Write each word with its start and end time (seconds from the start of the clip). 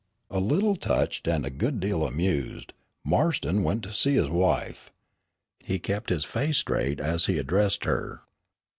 A 0.31 0.39
little 0.39 0.75
touched, 0.75 1.27
and 1.27 1.45
a 1.45 1.51
good 1.51 1.79
deal 1.79 2.07
amused, 2.07 2.73
Marston 3.03 3.61
went 3.61 3.83
to 3.83 3.93
see 3.93 4.15
his 4.15 4.31
wife. 4.31 4.91
He 5.59 5.77
kept 5.77 6.09
his 6.09 6.25
face 6.25 6.57
straight 6.57 6.99
as 6.99 7.27
he 7.27 7.37
addressed 7.37 7.83
her. 7.83 8.23